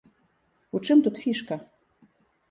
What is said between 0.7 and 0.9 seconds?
У